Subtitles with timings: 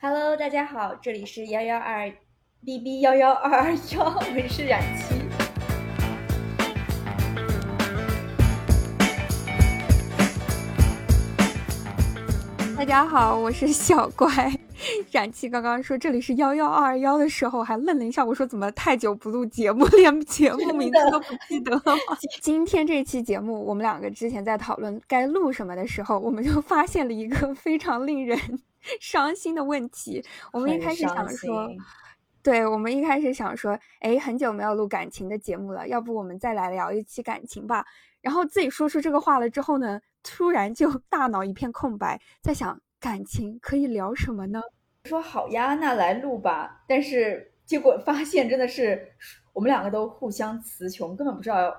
[0.00, 2.08] Hello，大家好，这里是幺幺二
[2.64, 5.16] B B 幺幺二二幺， 我是冉七。
[12.76, 14.57] 大家好，我是小乖。
[15.10, 18.24] 冉七刚刚说这里是幺幺二二幺的时候，还愣了一下。
[18.24, 22.16] 我说怎么太久不录节目， 连节目名字都不记得了 吗？
[22.40, 28.38] 今天这期节目，我们两个之前在讨论该录什么的时候，我们就发现了一个 非常令人
[29.00, 30.24] 伤心的问题。
[30.52, 31.70] 我们一开始想说，
[32.42, 37.84] 对我们一开始想说，哎，很久没有录感情的节目了，要不我们再来聊一期感情吧。
[38.20, 40.00] 然后自己说出这个话了之后呢？
[40.24, 44.60] 突然就大脑一片空白，在想感情可以聊什么呢？
[45.08, 46.84] 说好呀，那来录吧。
[46.86, 49.12] 但是结果发现真的是
[49.52, 51.74] 我们两个都互相词穷，根本不知道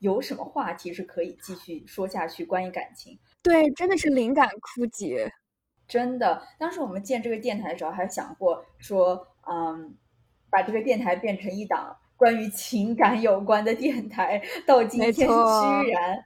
[0.00, 2.44] 有什么话题是可以继续说下去。
[2.44, 5.32] 关于感情，对，真的是灵感枯竭。
[5.86, 9.96] 真的，当时我们建这个电台的时候，还想过说，嗯，
[10.50, 14.42] 把这个电台变成一档关于情感有关的电台。
[14.66, 16.24] 到今天居然。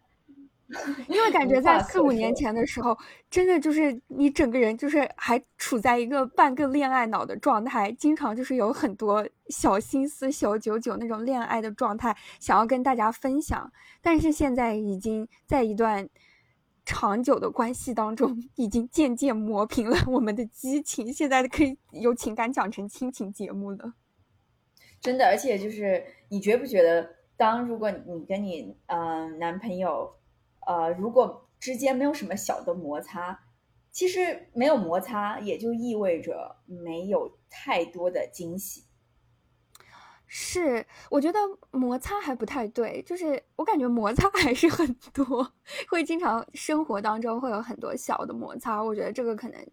[1.08, 2.94] 因为感觉在四五年前的时候，
[3.30, 13.72] 真的就是你整个人就是还处在一个半个恋爱脑的状态，经常就是有很多小心思、小九九那种恋爱的状态，想要跟大家分享。
[14.02, 16.06] 但是现在已经在一段
[16.84, 23.94] 长久的关系当中，已经渐渐磨平了我们的激情，现在可以有情感讲成亲情节目了。
[25.00, 30.12] 真的，而且就是你觉不觉得，当如果你跟你嗯男朋友。
[30.68, 33.40] 呃，如果之间没有什么小的摩擦，
[33.90, 38.84] 其实没有摩擦也就意味着没有太多的惊喜。
[40.26, 41.38] 是，我觉得
[41.70, 45.50] 摩擦还不太对，就是我感觉摩擦还是很多，
[45.88, 48.84] 会经常生活当中会有很多小的摩擦。
[48.84, 49.66] 我觉得这个可能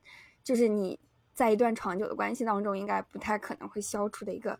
[0.45, 0.97] 就是你
[1.33, 4.57] 在一段长久的关系当中，应该不太可能会消除的一个。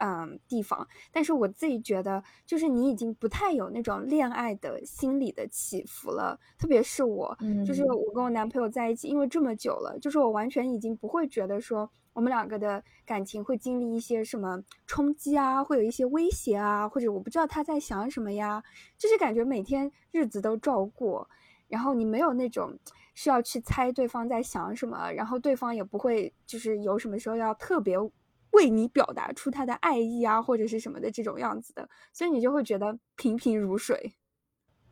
[0.00, 6.38] 嗯，地方，但是我自己觉得，就是你已经不太有那种恋爱的心理的起伏了。
[6.56, 18.62] 特别是我，就是我跟我男朋友在一起，因为这么久了，就是我完全已经不会觉得说我们两个的感情会经历一些什么冲击啊，会有一些威胁啊，或者我不知道他在想什么呀，
[18.96, 21.28] 就是感觉每天日子都照过，
[21.66, 22.78] 然后你没有那种
[23.14, 27.96] 需要去猜对方在想什么，然后对方也不会就是有什么时候要特别。
[28.52, 34.14] 为你表达出他的爱意啊，或者是什么的这种样子的，所以你就会觉得平平如水。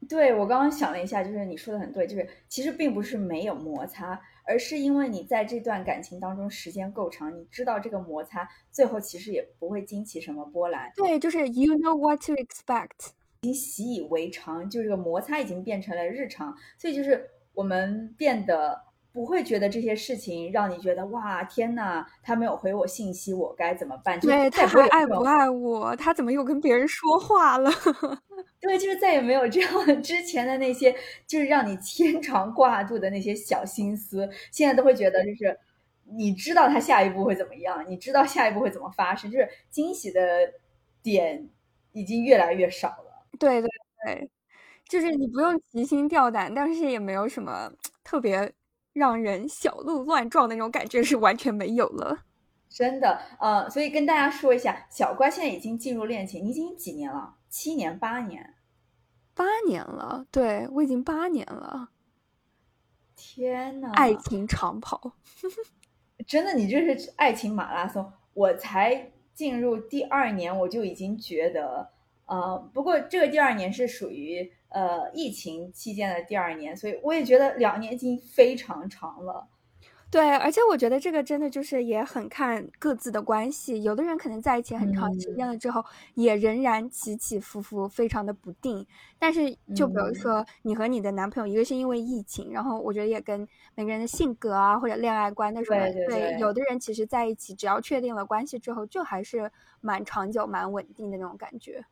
[0.08, 10.92] 对我刚刚想了一下，就是你说的很对，就是其实并不是没有摩擦，而是因为你在这段感情当中时间够长，你知道这个摩擦最后其实也不会激起什么波澜。
[10.94, 18.85] 对，就是 you know what to expect，已经习以为常，就这个摩擦已经变成了日常，所以就是我们变得。
[19.16, 24.20] 不会觉得这些事情让你觉得哇天呐，他没有回我信息，我该怎么办？
[24.20, 25.96] 对他还爱不爱我？
[25.96, 27.70] 他怎么又跟别人说话了？
[28.60, 29.70] 对，就是再也没有这样
[30.04, 30.94] 之前的那些，
[31.26, 35.58] 就是让你牵肠挂肚的那些小心思，现在都会觉得就是
[36.04, 40.20] 你知道他下一步会怎么样，你知道下一步会怎么发生，就是惊喜的
[41.02, 41.48] 点
[41.92, 43.26] 已经越来越少了。
[43.38, 43.70] 对对
[44.04, 44.30] 对，
[44.90, 47.72] 就是你不用提心吊胆，但是也没有什么
[48.04, 48.52] 特别。
[48.96, 52.20] 让人小鹿乱撞的那种感觉是完全没有了，
[52.70, 57.34] 真的，呃，所以跟大家说一下，小乖现在已经进入恋情，你已经几年了？
[57.50, 58.54] 七年、八年？
[59.34, 61.90] 八年了，对我已经八年了。
[63.14, 65.12] 天呐，爱情长跑，
[66.26, 68.10] 真的，你这是爱情马拉松。
[68.32, 71.90] 我才进入第二年，我就已经觉得，
[72.24, 74.50] 呃，不过这个第二年是属于。
[74.76, 79.48] 呃，疫情期间的第二年，所以我也觉得两年已经非常长了。
[80.10, 83.82] 对，而且我觉得这个真的就是也很看各自的关系。
[83.82, 85.82] 有的人可能在一起很长时间了之后，
[86.12, 88.86] 也仍然起起伏伏，非常的不定。
[89.18, 101.84] 但是，就比如说你和你的男朋友，一个是因为疫情，然后我觉得也跟每个人的性格啊，或者恋爱观的什么，对，有的人其实在一起，只要确定了关系之后，就还是蛮长久、蛮稳定的那种感觉。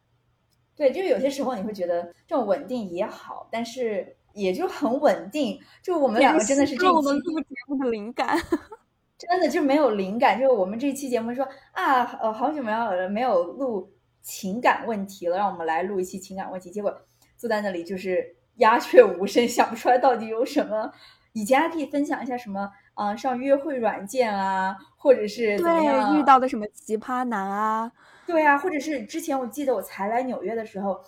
[0.77, 5.61] 对，就是有些时候你会觉得这种稳定也好，但是也就很稳定。
[5.83, 8.37] 就我们两个真的是这一期节目的灵感，
[9.17, 10.39] 真的就没有灵感。
[10.39, 13.89] 就是我们这期节目说啊，呃，好久没有没有录
[14.21, 16.71] 情感问题了，让我们来录一期情感问题。
[16.71, 16.93] 结果
[17.37, 20.91] 坐在那里就是 鸦雀无声，想不出来到底有什么。
[21.33, 27.91] 以前还可以分享一下什么，嗯，上约会软件啊，或者是怎么样遇到的什么奇葩男啊。
[28.27, 31.01] 对啊，或者是之前我记得我才来纽约的时候，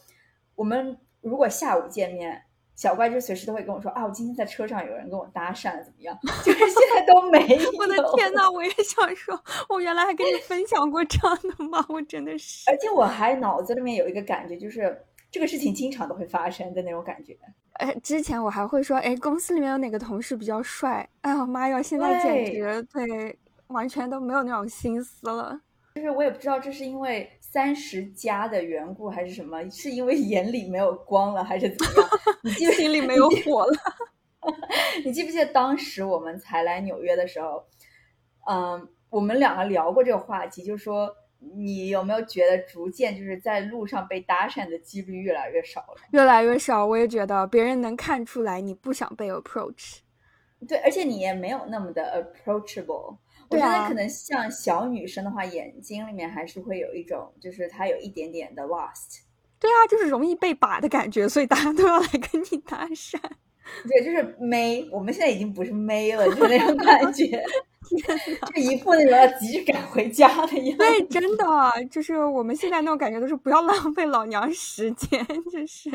[0.54, 2.42] 我们如果下午见面，
[2.74, 6.16] 小怪就随时都会跟我说啊，我今天在车上有人跟我搭讪了，怎么样？
[6.44, 7.70] 就是现在都没有。
[7.78, 11.84] 我的天呐，我也想说，我原来还跟你分享过这样的吗？
[11.88, 17.36] 我真的是，而且我还脑子里面有一个感觉，就是这个事情经常都会发生的那种感觉。
[17.74, 21.08] 哎，之前我还会说，哎，公司里面有哪个同事比较帅？
[21.22, 25.60] 哎呀妈呀，现在简直对，完全都没有那种心思了。
[25.96, 32.10] 就是我也不知道这是因为三十加的缘故还是什么，是因为眼里没有光了还是怎么样？
[32.44, 33.72] 你记不心里没有火了？
[35.06, 37.64] 你记不记得当时我们才来纽约的时候，
[38.46, 45.96] 嗯，我们两个聊过这个话题，就说你有没有觉得逐渐就是在路上被搭讪的几率越来越少了？
[46.10, 50.00] 越来越少，我也觉得别人能看出来你不想被 approach。
[50.68, 53.16] 对，而且你也没有那么的 approachable。
[53.48, 59.20] 我觉得可能像小女生的话，眼睛里面还是会有一种，就是她有一点点的 lost。
[59.58, 63.18] 对啊，就是容易被把的感觉，所以大家都要来跟你搭讪。
[63.88, 67.26] 对，就是妹，我们现在已经不是妹了，就是那种感觉，
[68.54, 70.76] 就一副那种要急着赶回家的样子。
[70.76, 71.44] 对，真的，
[71.90, 75.90] 就是我们现在那种感觉都是不要浪费老娘时间，就是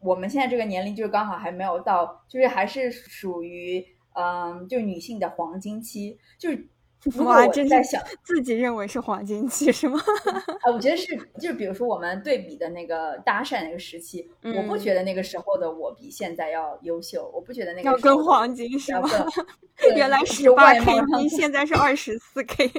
[0.00, 6.68] 我们现在这个年龄，就是刚好还没有到，就是还是属于嗯，就女性的黄金期，就是。
[7.24, 9.98] 哇，真在想自己认为是黄金期是吗？
[10.62, 19.08] 啊，我觉得是，就是比如说我们对比的那个搭讪那个时期，我不觉得那个时候的我比现在要优秀，我不觉得那个要更黄金是吗？
[19.96, 22.70] 原来十八 K，现在是二十四 K。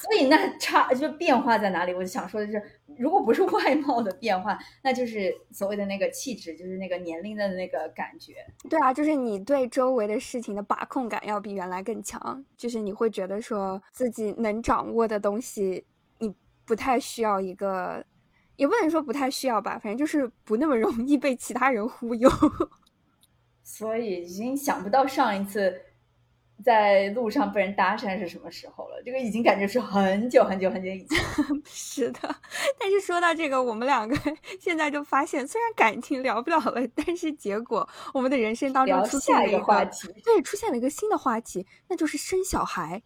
[0.00, 1.92] 所以那差就变化在哪里？
[1.92, 2.62] 我就想说的是，
[2.96, 8.34] 如果不是外貌的变化，那就是所谓的那个气质，就是那个年龄的那个感觉。
[8.70, 15.84] 对啊，就是你对周围的事情的把控感要比原来更强，就是你会觉得说自己能掌握的东西，
[16.18, 16.32] 你
[16.64, 18.04] 不太需要一个，
[18.54, 22.30] 也不能说不太需要吧，反正就是不那么容易被其他人忽悠。
[23.64, 25.82] 所以已经想不到上一次。
[26.64, 29.02] 在路上被人搭讪是什么时候了？
[29.04, 31.18] 这个已经感觉是很久很久很久以前。
[31.64, 32.36] 是的，
[32.78, 34.16] 但是说到这个，我们两个
[34.60, 43.02] 现在就发现，虽然感情聊不了了，但是结果我们的人生当中出现了一个话题，对，出现了一个新的话题，那就是生小孩。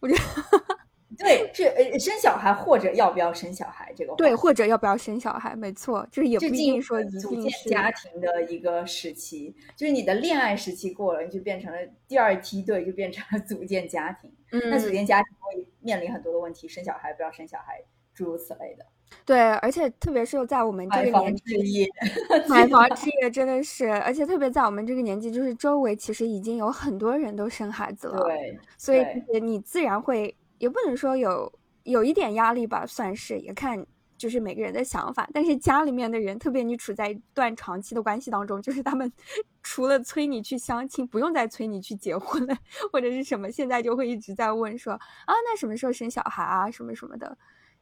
[0.00, 0.85] 我觉得。
[1.18, 14.32] 对，是呃生小孩或者要不要生小孩这个对，或者要不要生小孩，没错，就是也不一定说一定是家庭的一个时期，就是你的恋爱时期过了，你就变成了第二梯队，就变成了组建家庭。
[14.52, 17.82] 嗯，那组建家庭会面临很多的问题，生小孩不要生小孩，
[18.14, 18.84] 诸如此类的。
[19.24, 21.88] 对，而且特别是在我们这个年纪，
[22.48, 29.04] 买房置业真的是，而且特别在我们这个年纪，就是周围其实已经有很多人都生孩子了，对，所以
[29.40, 30.34] 你自然会。
[30.58, 31.52] 也不能说有
[31.84, 33.84] 有一点压力吧，算是也看
[34.16, 35.28] 就是每个人的想法。
[35.32, 39.10] 但是家里面的人，特别你处在一段长期的关系当中，就是他们
[39.62, 42.56] 除了催你去相亲，不用再催你去结婚了，
[42.92, 47.36] 或者是什么，现在就会一直在问说啊，那什么时候生小孩啊，什么什么的。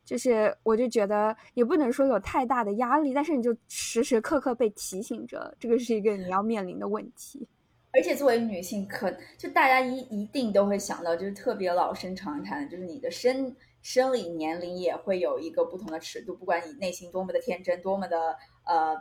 [0.05, 7.49] 就是我就觉得也不能说有太大的压力，但是你就时时刻刻被提醒着，这个是一个你要面临的问题。
[7.97, 9.09] 而且作为女性，可
[9.39, 18.97] 就大家一一定都会想到，就是特别老生常谈，就是你的生生理年龄也会有一个不同的尺度，不管你内心多么的天真，多么的呃，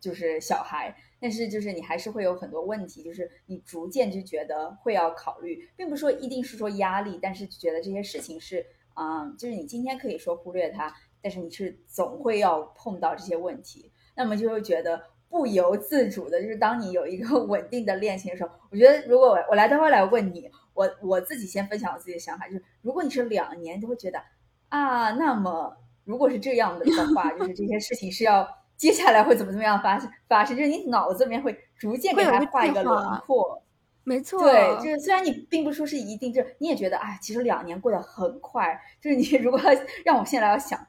[0.00, 8.64] 就是小孩，但是就是你还是会有很多问题，就是你逐渐就觉得会要考虑，并不是说一定是说压力，但是觉得这些事情是
[8.94, 15.02] 啊，就是你今天可以说忽略它，但是你是总会要碰到这些问题，那么就会觉得。
[15.30, 24.20] 不由自主的，就是当你有一个 稳定的恋情的时候，我觉得如果我我来待会来问你，我我自己先分享我自己的想法，就是如果你是两年都会觉得
[24.68, 28.46] 啊，那么如果是这样的的话，就是这些事情是要
[28.76, 33.62] 接下来会怎么怎么样发生发生，就是你脑子里面会逐渐给他画一个轮廓，
[34.02, 39.60] 没错，对，就是虽然你并不说是一定，就是你也觉得哎，其实两年过得很快，就是你如果
[40.04, 40.84] 让我现在要想。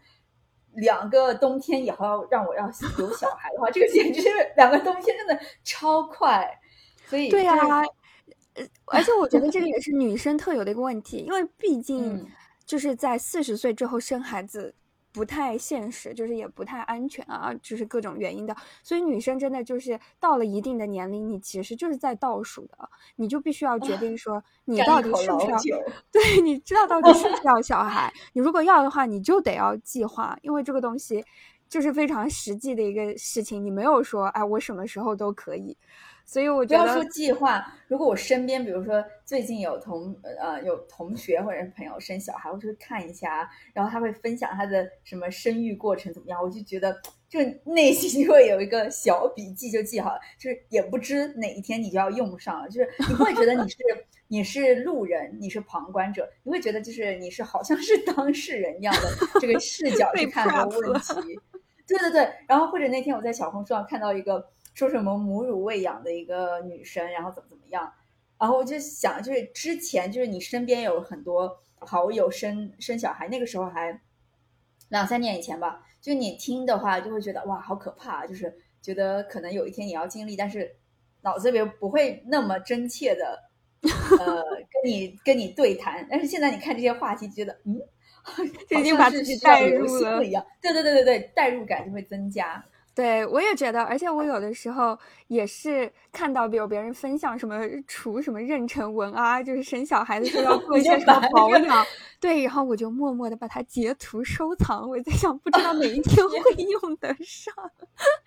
[0.75, 2.65] 两个冬天以后要让我要
[2.97, 6.49] 有小孩的话，这个 简直是两个冬天真的超快，
[7.07, 7.55] 所以对呀，
[8.53, 12.25] 呃，而且我觉得这个也是女生特有的一个问题，因为毕竟
[12.65, 14.73] 就是在四十岁之后生孩子。
[15.11, 18.55] 不太现实，就是也不太安全啊，就是各种原因的。
[18.81, 22.77] 所以女生真的就是到了一定的年龄，你其实就是在倒数的，
[23.15, 25.57] 你就必须要决定说，你到底是不是要，
[26.11, 28.11] 对，你知道到底是不是要小孩。
[28.33, 31.23] 你如果要的话，你就得要计划，因为这个东西
[31.67, 33.63] 就是非常实际的一个事情。
[33.63, 35.77] 你没有说，哎，我什么时候都可以。
[36.31, 37.61] 所以我觉得，不要说计划。
[37.89, 46.97] 如果我身边，比如说最近有同呃有同学或者是朋友生小孩，我就会看一下，然后他会分享他的什么生育过程怎么样，我就觉得
[47.27, 53.77] 就内心就 会有一个小笔记就记好了，就是也不知哪一天你就要用上了，就是你会觉得你是
[54.29, 59.01] 你是路人，你是旁观者，你会觉得就是你是好像是当事人一样的
[59.41, 61.37] 这个视角去看这个问题。
[61.85, 67.91] 对对对，然后或者那天我在小红书上看到一个说什么母乳喂养的一个女生，然后怎么怎么样，
[68.39, 74.01] 然后我就想，就是之前就是你身边有很多好友生生小孩，那个时候还
[74.89, 75.85] 两三年以前吧。
[76.01, 78.25] 就你听的话，就会觉得哇，好可怕！
[78.25, 78.51] 就是
[78.81, 80.75] 觉得可能有一天你要经历，但是
[81.21, 83.37] 脑子里边不会那么真切的，
[84.19, 86.07] 呃，跟你跟你对谈。
[86.09, 87.79] 但是现在你看这些话题，觉得嗯，
[88.79, 90.43] 已经把自己带入了一样。
[90.59, 92.65] 对对对对对，代入感就会增加。
[92.93, 97.57] 对，我也觉得，而且我有的时候也是看到，比如别人分享什么
[97.87, 101.85] 除什么妊娠纹啊，就是生小孩的时候要 做一些什么保养，
[102.19, 104.89] 对，然后我就默默的把它截图收藏。
[104.89, 107.53] 我在想，不知道哪一天 会用得上。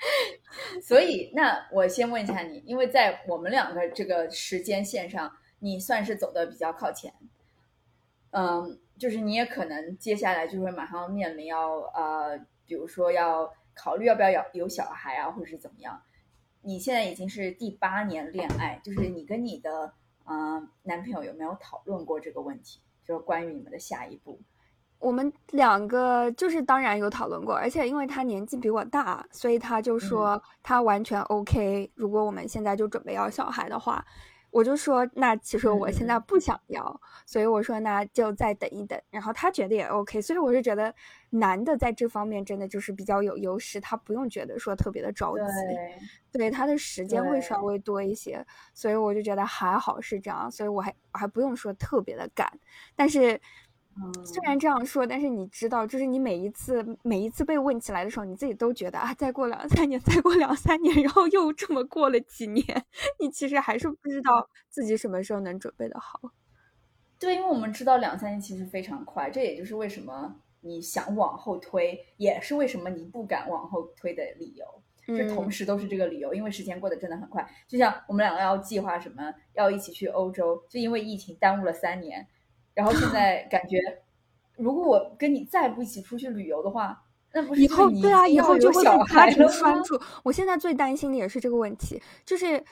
[0.81, 7.13] 所以，那我先问一下你，因为在我们两个这个时间线上，你算是走的比较靠前，
[8.31, 13.53] 嗯，就是你也可能接下来就会马上面临要呃，比如说要。
[13.75, 16.01] 考虑要不要有有小孩啊，或者是怎么样？
[16.63, 19.93] 你现在已经是第八年恋爱，就是你跟你的
[20.25, 22.81] 嗯男朋友有没有讨论过这个问题？
[23.05, 24.41] 就是关于你们的下一步。
[24.99, 31.91] 我们两个就是当然有讨论过，而且因为他年纪比我大，所以他就说他完全 OK。
[31.95, 34.05] 如果我们现在就准备要小孩的话。
[34.55, 38.97] 我就说，那其实我现在不想要，所以我说那就再等一等。
[39.11, 40.95] 然后他觉得也 OK，所以我是觉得
[41.31, 45.43] 男的在这方面真的就是比较有优势，他不用觉得说特别的着急，
[46.31, 52.49] 对他的时间会稍微多一些，所以我就觉得还好是这样，所以我还我还不用说特别的赶，
[52.95, 53.41] 但是。
[54.25, 62.65] 虽然这样说，但是你知道，就是你每一次每一次被问起来的时候，你自己都觉得啊，再过两三年，再过两三年，然后又这么过了几年，
[63.21, 66.21] 你其实还是不知道自己什么时候能准备的好。
[67.19, 74.65] 对，因为我们知道两三年其实非常快，这也就是为什么你想往后推，也是为什么你不敢往后推的理由。
[75.07, 77.47] 这同时都是这个理由，因为时间过得真的很快。
[77.69, 82.27] 就像我们两个要计划什么，要一起去欧洲，就因为疫情耽误了三年。
[82.75, 83.79] 然后现在感觉，
[84.57, 87.03] 如果我跟你再不一起出去旅游的话，
[87.33, 90.01] 那不是以后对啊，以后就会被家庭拴住。
[90.23, 92.63] 我现在最担心的也是这个问题，就是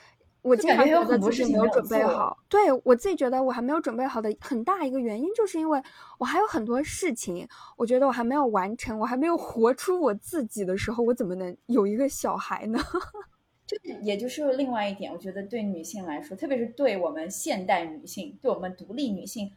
[0.41, 2.37] 我经常觉得自己没有准备好。
[2.47, 5.81] 对我自己觉得我还没有准备好的很大一个原因，就是因为
[6.17, 12.79] 我还有很多事情，我觉得我还没有完成，我还没有活出我自己的时候，我怎么能有一个小孩呢？
[13.65, 19.51] 就也就是另外一点，我觉得对女性来说，特别是对我们现代女性，对我们独立女性。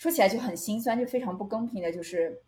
[0.00, 2.40] 说起来就很心酸，就非常不公平的，就是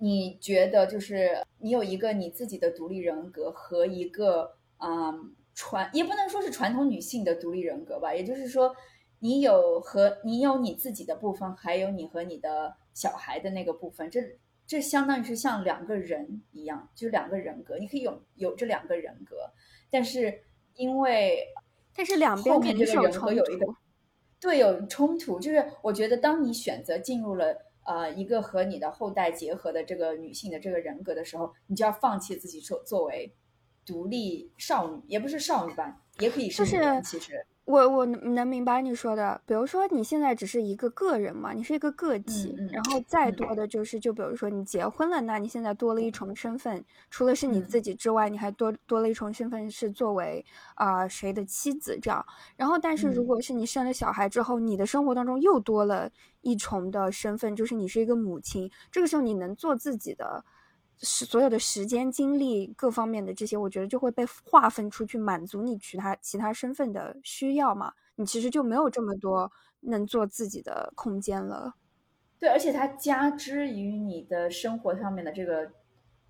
[0.00, 8.74] 你觉得，就是你有一个你自己的独立人格和一个嗯传，也不能说是传统女性的独立人格吧，也就是说，
[9.20, 14.20] 你有和你有你自己的部分，还有你和你的小孩的那个部分，这
[14.66, 19.48] 这相当于是像两个人一样，就是两个人格，你可以有有这两个人格，
[19.88, 20.42] 但是
[20.74, 21.46] 因为
[21.94, 23.72] 但是两边肯定是有一个。
[24.42, 33.32] 对，有冲突，就是我觉得，当你选择进入了呃一个和你的后代结合的这个女性的这个人格的时候，你就要放弃自己作作为
[33.86, 37.46] 独立少女，也不是少女吧，也可以是女人，其实。
[37.64, 52.24] 我我能明白你说的，比如说你现在只是一个个人嘛，你是一个个体，然后再多的就是，就比如说你结婚了，那你现在多了一重身份，除了是你自己之外，你还多多了一重身份是作为啊谁的妻子这样。
[52.56, 60.44] 然后，但是如果是你生了小孩之后，你的生活当中又多了一重的身份，就是你是一个母亲，这个时候你能做自己的。
[61.02, 67.92] 是所有的时间、精力各方面的这些，我觉得就会被划分出去，满足你其他其他身份的需要嘛。
[68.14, 71.74] 你其实就没有这么多能做自己的空间了。
[72.38, 75.70] 对，而且它加之于你的生活上面的这个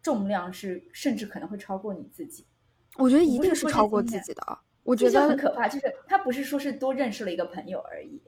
[0.03, 2.47] 重量是，甚至可能会超过你自己。
[2.97, 4.59] 我觉得一定是超过自己的。
[4.85, 8.21] 我觉得很可怕，就是他不是说是多认识了一个朋友而已。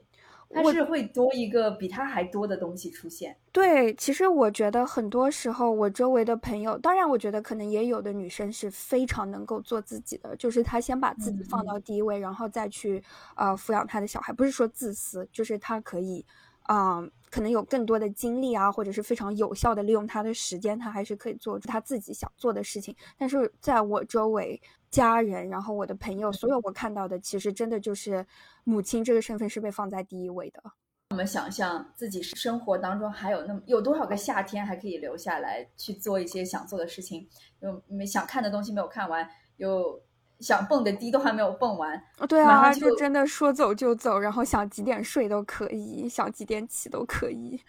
[0.49, 3.35] 它是会多一个比它还多的东西出现。
[3.51, 13.03] 对，其实我觉得很多时候，我周围的朋友，当然，我觉得可能也有的女生是非常能够做自己的，就是她先把自己放到第一位，然后再去
[13.35, 14.33] 呃抚养她的小孩。
[14.33, 16.25] 不是说自私，就是她可以，
[16.69, 22.95] 嗯，可能有更多的精力啊，或者是非常有效的利用他的时间，他还是可以做出他自己想做的事情。
[23.17, 24.61] 但是在我周围。
[24.91, 28.25] 家人，然后我的朋友，所有我看到的，其实真的就是
[28.63, 30.63] 母亲这个身份是被放在第一位的。
[31.09, 37.27] 我们想象自己生活当中还有那么有多少个夏天还可以留下来去做一些想做的事情，
[37.59, 40.01] 有没想看的东西没有看完，有
[40.39, 42.01] 想蹦的迪都还没有蹦完。
[42.27, 47.61] 对啊，就真的说走就走，然后想几点睡都可以，想几点起都可以。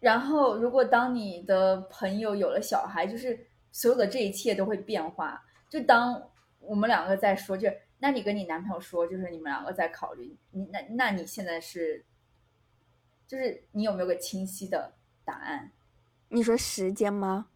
[0.00, 5.42] 然后，如果当你的朋友有了小孩，就是所有的这一切都会变化。
[5.68, 6.22] 就当
[6.60, 12.04] 我们两个在说，就那你跟你男朋友说，就是你们两个在考虑，你那那你现在是，
[13.26, 15.72] 就是你有没有个清晰的答案？
[16.28, 17.46] 你说时间吗？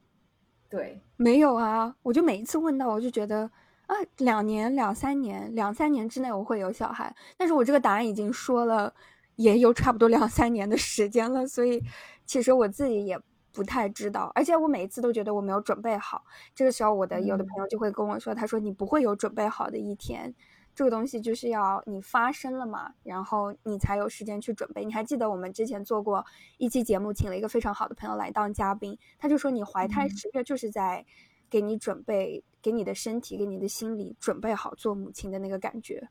[0.68, 1.94] 对，没有啊。
[2.02, 3.48] 我就每一次问到，我就觉得
[3.86, 7.14] 啊，两年、两三年、两三年之内我会有小孩。
[7.36, 8.94] 但是我这个答案已经说了，
[9.36, 11.82] 也有差不多两三年的时间了，所以。
[12.24, 13.20] 其实我自己也
[13.52, 16.24] 不太知道，而且我每一次都觉得我没有准备好。
[16.54, 20.32] 这个时候，我的有的朋友就会跟我说：“他说你不会有准备好的一天，
[20.72, 26.24] 这个东西就是要你发生了嘛，然后你才有时间去准备。”你还记得我们之前做过
[26.58, 31.04] 一期节目，请了一个非常好的朋友来当嘉宾，他就说：“你怀胎十月就是在
[31.50, 36.08] 给你准备，给你的身体，给你的心理准备好做母亲的那个感觉，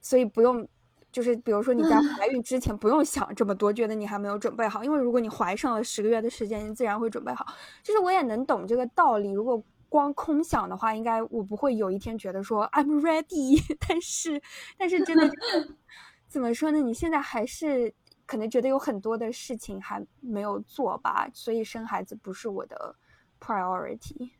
[0.00, 0.68] 所以不用。”
[1.12, 7.44] 就是比如说你在怀孕之前不用想这么多，觉得你还没有准备好，因为如果你怀上了十个月的时间，你自然会准备好。
[7.82, 13.60] 就是我也能懂这个道理，如果光空想的话，应该我不会有一天觉得说 I'm ready。
[13.88, 14.40] 但是，
[14.78, 15.28] 但是真的
[16.28, 16.78] 怎么说呢？
[16.78, 17.92] 你现在还是
[18.24, 22.94] 可能觉得有很多的事情还没有做吧，所以生孩子不是我的
[23.40, 24.30] priority。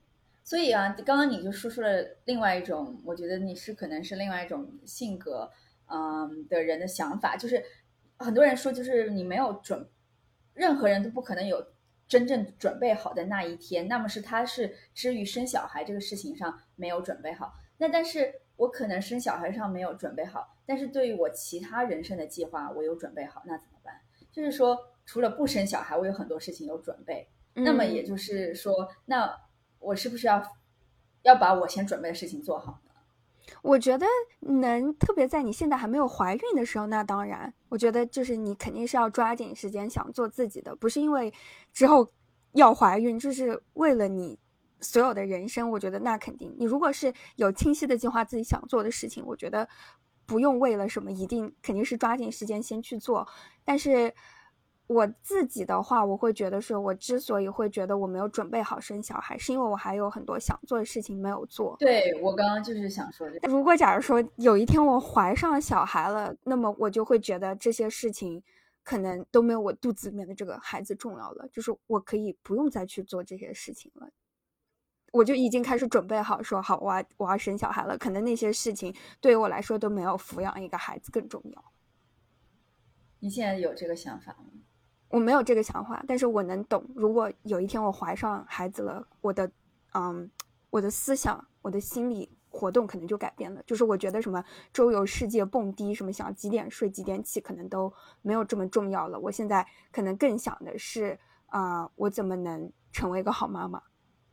[0.50, 5.48] 所以啊，刚刚你就说出了另外一种，我觉得你是可能是另外一种性格。
[5.86, 7.64] 嗯，的人的想法就是，
[8.16, 9.88] 很多人说就是你没有准，
[10.54, 11.64] 任何人都不可能有
[12.08, 13.86] 真正准备好的那一天。
[13.86, 17.54] 那么是他是至于生小孩这个事情上没有准备好。
[17.78, 23.94] 那但是我可能生小孩上没有准备好，但是对于我其他人生的计划我有准备好，那怎么办？
[24.32, 24.76] 就是说，
[25.06, 27.28] 除了不生小孩，我有很多事情有准备。
[27.54, 29.32] 那么也就是说，那
[29.80, 30.40] 我是不是要
[31.22, 32.80] 要把我先准备的事情做好？
[33.62, 34.06] 我觉得
[34.40, 41.32] 能特别在你现在还没有怀孕的时候，那当然，我觉得就是你肯定是要抓紧时间想做自己的，不是因为
[41.72, 42.06] 之后
[42.52, 44.38] 要怀孕，就是为了你
[44.80, 45.68] 所有的人生。
[45.70, 49.68] 我觉得那肯定，你如果是有清晰的计划自己想做的事情，我觉得
[50.26, 53.26] 不用为了什么一定肯定是抓紧时间先去做，
[53.64, 54.14] 但是。
[54.90, 61.76] 我自己的话，我会觉得是我之所以会觉得我没有准备好生小孩，是因为我还有很多想做的事情没有做。
[61.78, 68.42] 对我刚刚就是想说，如果假如说有一天我怀上小孩了，那么我就会觉得这些事情
[68.82, 74.10] 可能都没有我肚子里面的这个孩子重要了，就是我可以不用再去做这些事情了，
[75.12, 81.64] 我就已经开始准备好说好，我要我要生小孩了，可能那些事情对于我来说都没有抚养一个孩子更重要。
[83.20, 84.46] 你现在有这个想法吗？
[85.10, 86.84] 我没有这个想法，但是我能懂。
[86.94, 89.50] 如果有一天我怀上孩子了，我的，
[89.92, 90.30] 嗯，
[90.70, 93.60] 我的思想，我的心理活动可能就改变了。
[93.66, 94.42] 就是我觉得什么
[94.72, 97.92] 周游世界、蹦迪，什么想几点睡几点起，可能都
[98.22, 99.18] 没有这么重要了。
[99.18, 103.82] 我现在可能更想的是，啊，我怎么能成为一个好妈妈？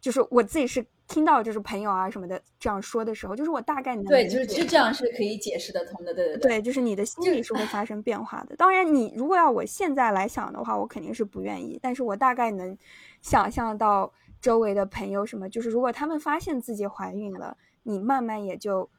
[0.02, 0.86] 就是我自己是。
[1.10, 8.58] 听到就是朋友啊什么的这样说的时候，就是我大概能对，就是其实这样是可以解释得通的，对对对，就是你的心理是会发生变化的。
[8.58, 11.80] 当然，你如果要我现在来想的话，我肯定是不愿意。
[11.82, 12.78] 但是我大概能
[13.22, 18.90] 想象到周围的朋友什么，就是如果他们发现自己怀孕了，你慢慢也就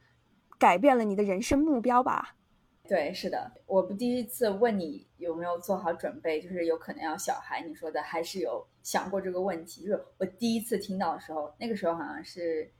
[0.58, 2.34] 改变了你的人生目标吧。
[2.88, 9.82] 对，是的，我不第一次问你有没有做好准备，就是有可能要小孩，你说的还是有想过这个问题。
[9.82, 12.72] 就是我第一次听到的时候，那个时候好像是，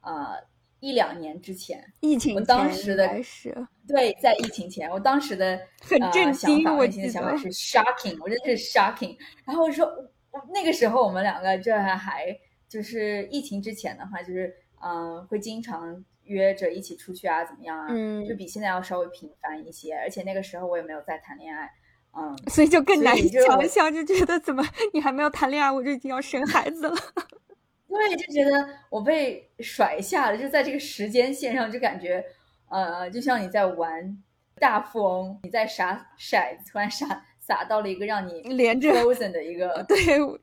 [0.00, 0.34] 呃，
[0.80, 3.56] 一两年之前，疫情我当时的是
[3.86, 9.16] 对，在疫情前，我当时的 很震惊，我内心的想法是 shocking，我真的是 shocking。
[9.44, 9.86] 然后我说，
[10.32, 12.36] 我那个时候我们两个这还
[12.68, 16.04] 就是疫情之前的话，就是嗯，会经常。
[16.26, 17.86] 约着一起出去啊，怎么样啊？
[17.90, 21.70] 嗯，就比现在要稍微频繁一些，而且那个时候我也没有在谈恋爱，
[22.16, 24.62] 嗯，所以就更难想象，就觉得怎么
[24.92, 26.94] 你还没有谈恋爱，我就已经要生孩子了？
[27.88, 32.24] 对，就觉得我被甩下了，就在这个时间线上，就感觉
[32.68, 34.22] 呃，就像你在玩
[34.60, 37.24] 大富翁，你在撒骰子，突然撒。
[37.46, 39.96] 撒到了一个让你连着 frozen 的一个，对，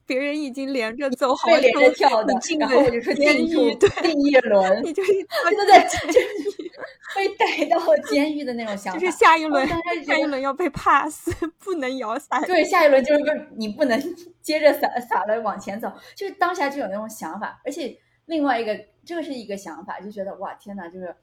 [0.05, 5.11] 别人已经连着走，好连着跳的，然后我就说监狱，定一轮，你就 是
[5.43, 6.71] 真的在监狱
[7.13, 7.77] 被逮到
[8.09, 9.67] 监狱的那种想法，就是下一轮，
[10.05, 14.01] 下一轮要被 pass， 不能摇伞，对，下一轮就是不，你不能
[14.41, 21.13] 接着撒撒了往前走，就是当下就有那种想法，而且另外一个，这个是一个想法，就觉得哇天哪，就是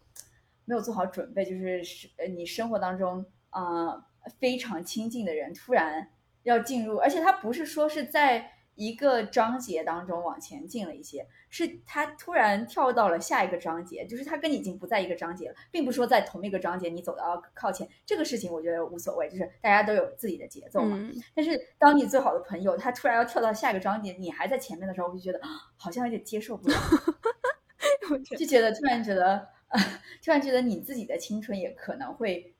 [0.67, 4.05] 没有做好准备，就是是呃你生活当中啊。
[4.39, 6.11] 非常亲近的人突然
[6.43, 20.97] 要进入，而且他不是说是在一个章节当中往前进了一些，是他突然跳到了下一个章节，就是他跟你已经不在一个章节了，并不说在同一个章节你走到靠前，这个事情我觉得无所谓，就是大家都有自己的节奏嘛。
[20.99, 26.77] 嗯但是当你最好的朋友他突然要跳到下一个章节，你还在前面的时候，我就觉得啊好像有点接受不了。
[28.11, 29.81] 我就觉得突然觉得，呃，
[30.25, 32.55] 突然觉得你自己的青春也可能会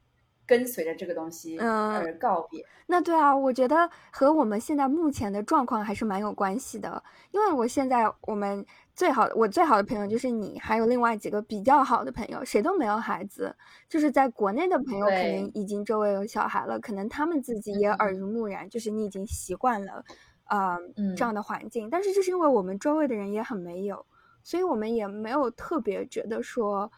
[0.51, 2.67] 跟随着这个东西嗯而告别。
[2.89, 7.01] 那对啊，我觉得和我们现在目前的状况还是蛮有关系的。
[7.31, 13.55] 因为我现在我们最好我最好的朋友就是你，还有另外几个比较好的朋友，谁都没有孩子。
[13.89, 20.05] 就是在国内的朋友可对能已经周围有小孩了，可能他们自己也嗯耳濡目染，就是你已经习惯了，
[20.47, 21.89] 啊、嗯这样的环境。
[21.89, 24.05] 但是就是因为我们周围的人也很没有，
[24.43, 26.91] 所以我们也没有特别觉得说。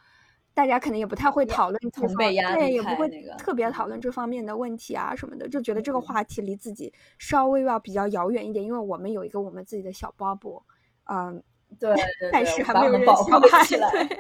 [0.54, 10.62] 大家可能也不太会讨论同辈压对，也不会那个特别嗯讨论这方面的问题啊什么的，就觉得这个嗯话题离自己稍微要比较遥远一点，因为我们有一个我们自己的小 bubble，
[11.04, 11.42] 嗯，
[11.78, 13.90] 对对暂对，时还没有人把我们保护起来。
[13.90, 14.18] 对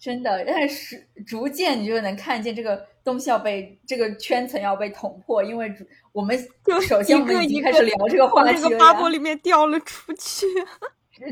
[0.00, 5.70] 真的，但是逐渐你就能看见这个东西要被这个圈层要被捅破，因为
[6.12, 8.94] 我们就首先我们一已经开始聊这个话从这个题了呀。
[8.94, 10.46] bubble 里面掉了出去。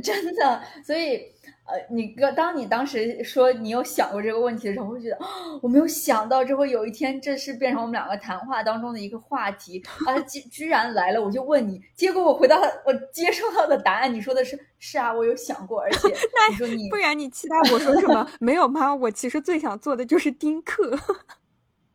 [0.03, 1.17] 真的，所以
[1.65, 10.19] 呃，你哥，当你当时说你有想过这个问题的时候，我会觉得，哦我没有想到这会有一天，这是变成我们两个谈话当中的一个话题啊！
[10.21, 16.09] 居居然来了，我就问你，结果我回答我接收到的答案，你说的是是啊，我有想过，而且
[16.51, 18.29] 你说你不然你期待我说什么？
[18.39, 18.95] 没有吗？
[18.95, 20.97] 我其实最想做的就是丁克。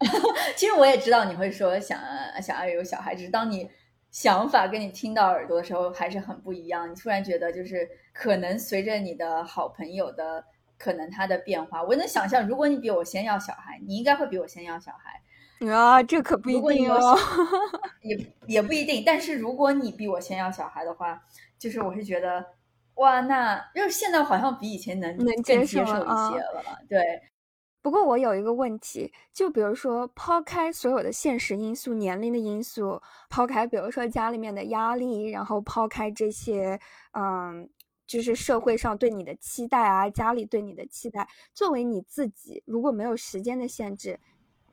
[0.58, 2.00] 其实我也知道你会说想
[2.42, 3.70] 想要有小孩，只是当你
[4.12, 6.92] 想法跟你听到耳朵的时候还是很不一样。
[6.92, 10.46] 你突然觉得就是可能随着你的好朋友的
[10.78, 17.18] 可能他的变化，我能想象，如果你比我先要小孩，你应该会比我先要小孩，啊，这可不一如果你有定哦。
[18.02, 19.04] 也也不一定。
[19.06, 21.24] 但是如果你比我先要小孩的话，
[21.58, 22.46] 就是我是觉得。
[22.96, 27.22] 哇，那就是现在好像比以前能能更接接受受一啊些了，对，
[27.82, 36.80] 不过我有一个问题，就比如说抛开所有的现实因素、年龄的因素，抛开比如说家里面的压力，然后抛开这些，
[37.14, 37.68] 嗯，
[38.06, 44.20] 就是社会上对你的期待啊，家里对你的期待，作为你自己，如果没有时间的限制，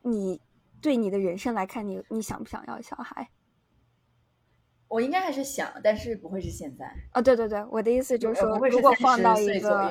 [0.03, 0.41] 你
[0.83, 3.29] 对你的人生来看，你你想不想要小孩？
[4.89, 9.91] 我应该还是想，但是不会是现在，哦，对对对，我的意思就是说，如果放到一个，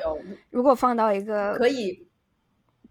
[0.50, 2.07] 如果放到一个可以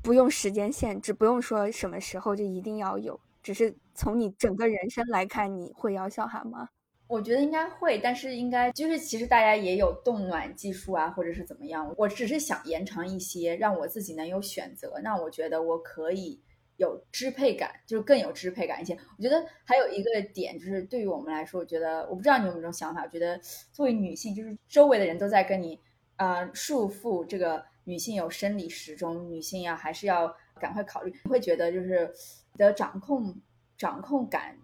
[0.07, 6.69] 不用时间限制，不用说什么时候就一定要有，只是从你整个人生来看，你会要小孩吗？
[7.07, 11.93] 我觉得应该会，但是应该就是其实大家也有冻卵技术啊，或者是怎么样。
[11.97, 14.97] 我只是想延长一些，让我自己能有选择。
[15.03, 16.39] 那我觉得我可以
[16.77, 18.97] 有支配感，就是更有支配感一些。
[19.17, 23.37] 我觉得还有一个点就是，对于我们来说，我觉得我不知道你有没有这种想法，我觉得
[23.73, 25.77] 作为女性，就是周围的人都在跟你
[26.15, 32.13] 呃束缚这个女性有生理时钟，女性要、还是要赶快考虑，会觉得就是
[32.51, 33.33] 你的掌控
[33.77, 34.57] 掌控感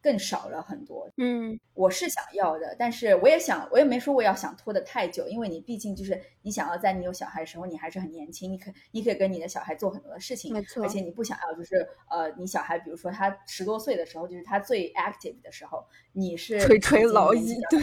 [0.00, 1.10] 更少了很多。
[1.16, 1.58] 嗯。
[1.74, 17.80] 我是想要的，但是我也想，我也没说我要想拖得太久，因为你毕竟就是你想要在你有小孩的时候，你还是很年轻，你可你可以跟你的小孩做很多的事情，没错而且你不想要就是呃，你小孩比如说他十多岁的时候，就是他最 active 的时候，你是垂垂老矣对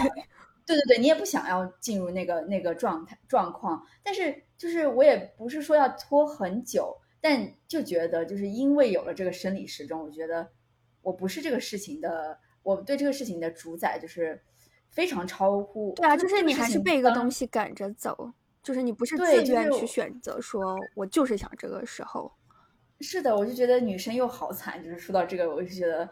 [0.65, 10.49] 对对对，你也不想要进入那个那个状态状况，但是就是我也不是说要拖很久，但就觉得就是因为有了这个生理时钟，我觉得
[11.01, 14.41] 我不是这个事情的，我对这个事情的主宰就是
[14.89, 15.93] 非常超乎。
[15.95, 22.31] 对啊，就是你还是被一个东西赶着走，就是你不是自愿去选择，说我就是想这个时候。
[23.01, 26.09] 是的，我就觉得女生又好惨，就是说到这个，我就觉得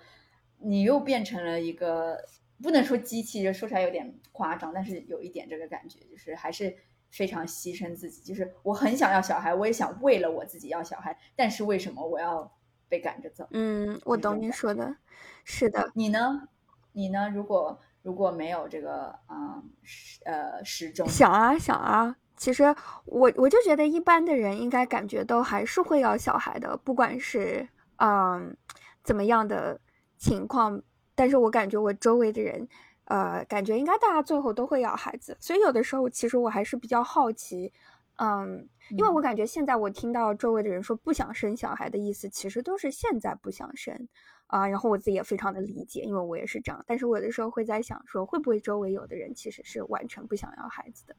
[0.60, 2.18] 你又变成了一个
[2.64, 6.76] 不能说机器，就说出来有点夸张，但是有一点这个感觉，就是还是
[7.12, 8.24] 非常牺牲自己。
[8.24, 12.50] 就是我很想要小孩，我也想为了我自己要小孩，但是为什么我要
[12.88, 13.46] 被赶着走？
[13.52, 14.96] 嗯，我懂你说的，
[15.44, 16.48] 是的，你呢？
[16.94, 17.30] 你呢？
[17.30, 22.64] 如果如果没有这个嗯时呃时钟，想啊想啊，其实
[23.06, 28.56] 我我就觉得一般的人应该感觉都还是会要小孩的，不管是嗯
[29.04, 29.80] 怎么样的
[30.18, 30.82] 情况，
[31.16, 32.68] 但是我感觉我周围的人，
[33.06, 37.72] 呃，感觉应该大家最后都会要孩子，所以有的时候其实我还是比较好奇，
[38.18, 44.08] 嗯，因为我感觉现在我听到周围的人说不想生小孩的意思，其实都是现在不想生。
[44.48, 46.84] 啊，然后我自己也非常的理解，因为我也是这样。
[46.86, 51.16] 但是我有的时候会在想说，会不会周围有的人其实是完全不想要孩子的？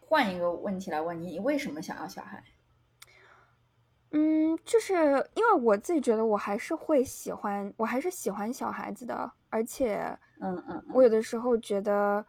[0.00, 2.44] 换一个问题来问你，你为什么想要小孩？
[4.12, 4.94] 嗯，就是
[5.34, 12.24] 因为我自己觉得我还是会喜欢，我还是喜欢小孩子的，而且，嗯嗯，我有的时候觉得，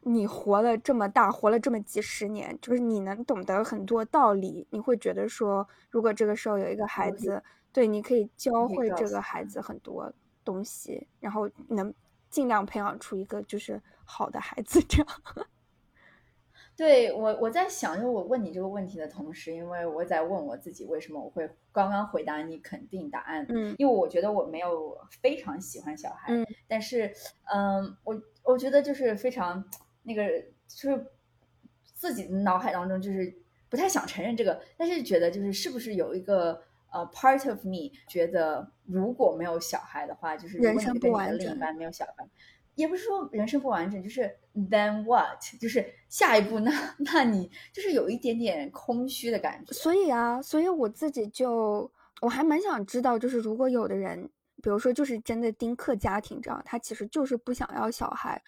[0.00, 10.10] 你活了这么大，活了这么几十年，就是你能懂得很多道理，你会觉得说，如果这个时候有一个孩子，对，你可以教会这个孩子很多
[10.44, 11.92] 东西，然后能
[12.30, 15.06] 尽量培养出一个就是好的孩子，这样。
[16.78, 23.44] 对我，我在想，就我问你这个问题的同时，因为我在问我自己，为什么我会刚刚回答你肯定答案？
[23.48, 27.12] 嗯，因为我觉得我没有非常喜欢小孩，嗯，但是，
[27.52, 29.64] 嗯，我我觉得就是非常
[30.04, 30.22] 那个，
[30.68, 31.04] 就是
[31.94, 33.36] 自己的脑海当中就是
[33.68, 36.62] 不太想承认这个，但是觉得就是是不是有一个
[36.92, 42.24] 呃 part of me 觉得如果没有小孩的话，就是人生不完整，另一半没有小孩。
[42.78, 49.72] 也不是说人生不完整，就是 then what，就是下一步，那那你就是有一点点空虚的感觉。
[49.72, 54.30] 所以啊，所以我自己就我还蛮想知道，就是如果有的人，
[54.62, 58.40] 比如说就是真的丁克家庭这样，他其实就是不想要小孩，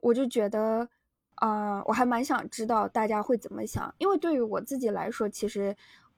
[0.00, 0.86] 我就觉得
[1.36, 5.74] 啊，我还蛮想知道大家会怎么想，因为对于我自己来说，其实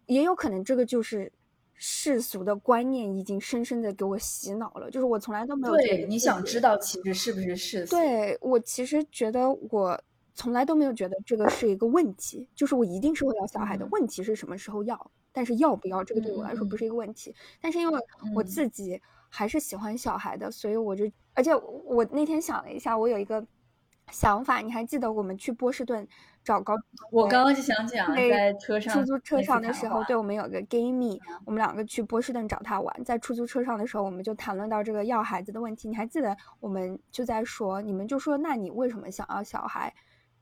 [0.06, 1.32] 也有可能这个就是。
[1.76, 7.96] 世俗的观念已经深深的给我洗脑了，就是我从来都没有对你想知道其实是不是世俗？
[7.96, 10.00] 对我其实觉得我
[10.34, 13.86] 从来都没有觉得这个是一个问题，就是我一定是会要小孩的。
[13.90, 15.10] 问题是什么时候要？
[15.32, 17.34] 但是要不要这个对我来说不是一个问题。
[17.60, 18.00] 但是因为
[18.34, 23.44] 我自己还是喜欢小孩的，所以我就而且我那天想了一下，我有一个
[24.12, 26.06] 想法，你还记得我们去波士顿？
[26.44, 26.74] 找高，
[27.10, 35.88] 我刚刚就想讲，在车上出租车上的时候，对我们有个 gay 蜜，我们两个去波士顿找他玩，在出租车上的时候，我们就谈论到这个要孩子的问题。
[35.88, 39.92] 你还记得我们就在说，你们就说，那你为什么想要小孩？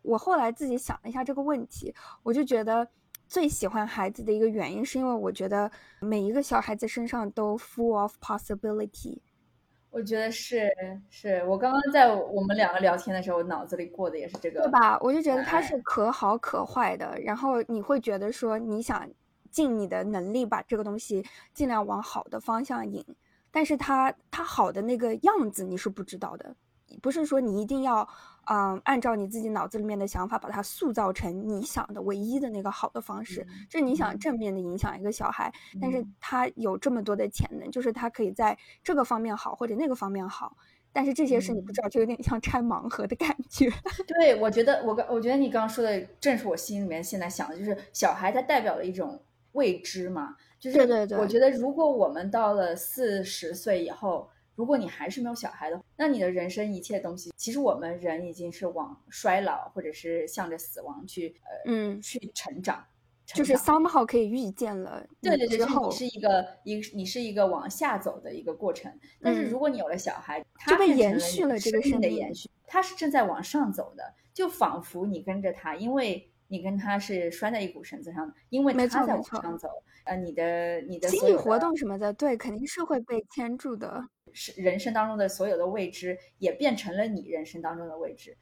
[0.03, 2.87] 我后来自己想了一下这个问题，我就觉得
[3.29, 9.21] 最喜欢孩子的一个原因，是因为我觉得每一个小孩子身上都 full of possibility。
[9.93, 10.73] 我觉得是，
[11.11, 14.99] 是我刚刚在我们两个聊天的时候，脑子里过的也是这个，对吧？
[15.01, 19.07] 我就觉得他是可好可坏的，然后你会觉得说，你想
[19.51, 23.05] 尽你的能力把这个东西尽量往好的方向引，
[23.51, 26.57] 但是他他好的那个样子你是不知道的。
[27.01, 28.07] 不是说你一定要，
[28.47, 33.47] 嗯，按照你自己脑子里面的想法把它塑造成你想的唯一的那个好的方式。
[33.71, 40.57] 就是你想正面的影响一个小孩，但是他有这么多的潜能，就是他可以在这个方面好或者那个方面好，
[40.93, 43.71] 但是这些事你不知道，就有点像拆盲盒的感觉。
[44.07, 50.81] 对，我觉得我刚我觉得你刚刚说的正是我心里面现在想的，就是小孩他代表了一种未知嘛，就是
[51.17, 54.29] 我觉得如果我们到了四十岁以后。
[54.55, 62.85] 如果你还是没有小孩的，那你的人生一切东西，其实我们人已经是往衰老或者是向着死亡去，呃，嗯，去成长，
[63.27, 65.05] 就是 somehow 可以预见了。
[65.21, 68.93] 对对对，你是一个一你是一个往下走的一个过程。
[69.21, 79.69] 但是如果你有了小孩，就被延续了这个生命的延续，他是正在往上走的，就仿佛你跟着他，因为你跟他是拴在一股绳子上的，因为他在往上走，
[80.05, 84.05] 呃，你的你的心理活动什么的，对，肯定是会被牵住的。
[84.33, 88.37] 是人生当中的所有的未知，也变成了你人生当中的未知，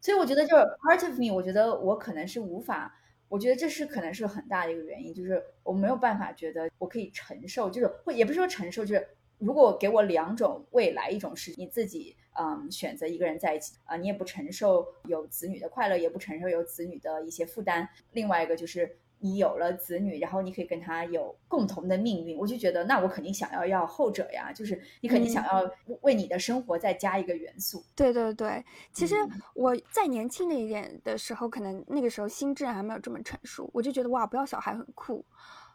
[0.00, 2.94] 所以我觉得就是 part of me，我觉得我可能是无法，
[3.28, 18.98] 我觉得这是可能是很大的一个原因，就是我没有办法觉得我可以承受，就是会也不是说承受，就是如果给我两种未来，一种是你自己嗯选择一个人在一起啊，你也不承受有子女的快乐，也不承受有子女的一些负担，另外一个就是。
[19.18, 25.68] 你有了子女，然后你可以跟他有共同的命运，我就觉得那我肯定想要要后者呀，就是你肯定想要
[26.02, 27.82] 为你的生活再加一个元素。
[27.94, 29.14] 对对对，其实
[29.54, 35.24] 我再年轻的一点的时候，可能那个时候心智还没有这么成熟，我就觉得哇，不要小孩很酷。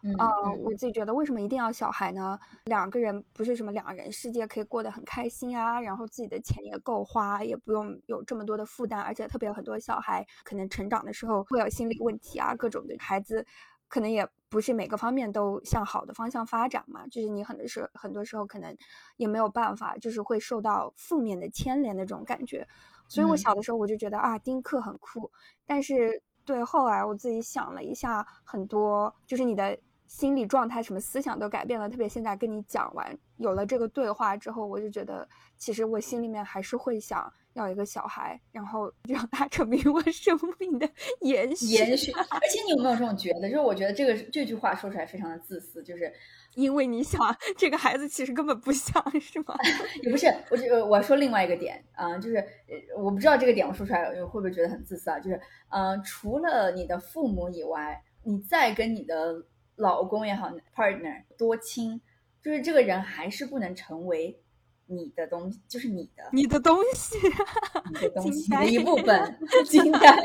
[0.04, 0.16] 嗯，
[0.64, 2.40] 我自己觉得，为什么一定要小孩呢？
[2.66, 13.46] 两个人不是什么两人世界，可以过得很开心啊，然后自己的钱也够花，也不用有这么多的负担，而且特别很多小孩可能成长的时候会有心理问题啊，各种的孩子
[13.88, 18.76] 可能也不是每个方面都向好的方向发展嘛，就是你很多时很多时候可能
[19.18, 22.68] 也没有办法，就是会受到负面的牵连的这种感觉。
[23.08, 25.32] 所以我小的时候我就觉得啊，丁克很酷，
[25.68, 29.78] 但是对后来我自己想了一下，很多就是你的。
[30.12, 35.26] 心理状态、什么思想都改变了，特别现在跟你讲完，有了这个对话之后，我就觉得，
[35.58, 40.88] 其实我心里面还是会想要一个小孩，然后让他成为我生命的
[41.22, 41.68] 延续。
[41.68, 42.12] 延续。
[42.12, 43.50] 而且你有没有这种觉得？
[43.50, 46.12] 就是我觉得这个这句话说出来非常的自私，就是
[46.56, 47.18] 因为你想
[47.58, 49.56] 这个孩子其实根本不想，是吗？
[50.04, 52.46] 也不是，我这我说另外一个点啊，就是
[52.98, 55.18] 我不知道这个点我说出来会不会觉得很自私啊？
[55.20, 59.46] 就是嗯，除了你的父母以外，你再跟你的。
[59.82, 62.00] 老公也好，partner 多亲，
[62.44, 64.40] 就是这个人还是不能成为
[64.86, 67.18] 你的东西，就是你的你的东西，
[67.92, 69.40] 你的东西的一部分。
[69.66, 70.16] 惊呆！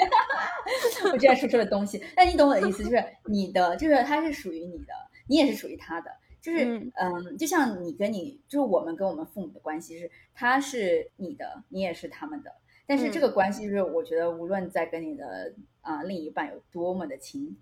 [1.10, 4.92] 我这样说出了东西，但你懂我的意思，就是你的，就是他是属于你的，
[5.26, 6.10] 你也是属于他的。
[6.42, 6.64] 就是
[6.94, 12.52] 嗯，就像你跟你，就是我们跟我们父母的关系是，他是你的，你也是他们的。
[12.86, 17.56] 但是这个关系就是，我觉得无论在跟你的啊另一半有多么的亲，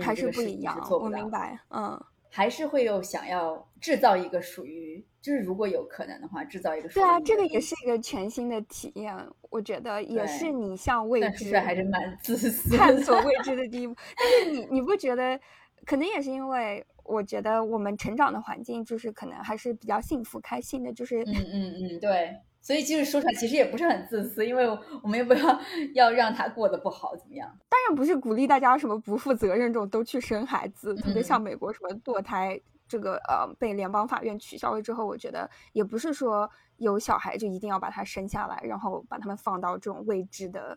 [0.00, 0.78] 还是不一样。
[0.90, 7.02] 我明白，嗯，还是会有想要制造一个属于，就是如果有可能的话，制造一个属于。
[7.02, 9.16] 对啊，这个也是一个全新的体验，
[9.50, 13.94] 我觉得也是你向未知还是蛮自私探索未 知的第一步。
[14.16, 15.40] 但是你你不觉得，
[15.84, 16.84] 可能也是因为。
[17.08, 24.66] 我觉得我们成长的环境就是可能还是比较幸福开心的，就是嗯嗯嗯，对，所以就是说出来其实也不是很自私，因为
[25.00, 25.60] 我们又不要
[25.94, 27.48] 要让他过得不好怎么样？
[27.68, 40.76] 当然不是鼓励大家什么不负责任这种都去生孩子，特别像美国什么堕胎这个呃被联邦法院取消了之后，我觉得也不是说有小孩就一定要把他生下来，然后把他们放到这种未知的。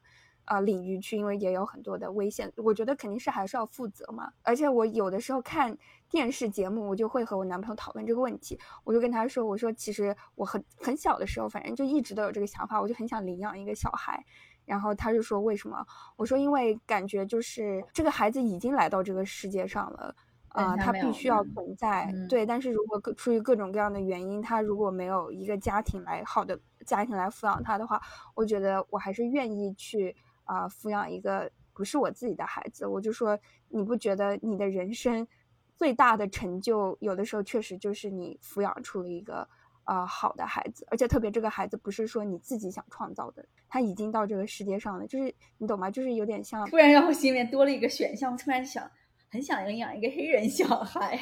[0.50, 4.32] 啊，领域去，因为也有很多的危险，我觉得肯定是还是要负责嘛。
[4.42, 5.78] 而且我有的时候看
[6.10, 8.60] 电视节目，我就会和我男朋友讨论这个问题。
[8.84, 14.26] 我就跟他说：“我说其实我很很小的时候，反正就一直都有这个想法，我就很想领养一个小孩。”
[14.66, 15.86] 然后他就说：“为什么？”
[16.18, 20.16] 我说：“因为感觉就是这个孩子已经来到这个世界上了，
[20.48, 22.12] 啊，他必须要存在。
[22.28, 28.02] 对，但是如果出于各种各样的原因，他如果没有一个家庭来好的家庭来抚养他的话，
[28.34, 30.16] 我觉得我还是愿意去。”
[30.50, 35.28] 啊，抚养一个不是我自己的孩子，我就说你不觉得你的人生
[35.76, 39.48] 最大的成就，有的时候确实就是你抚养出了一个
[39.84, 45.92] 啊好的孩子，而且特别这个孩子不是说你自己想创造的，他已经到这个世界上了，就是你懂吗？
[45.92, 48.90] 就是有点像突然让我心里面多了一个选项，突然想
[49.30, 51.16] 很想领养一个黑人小孩，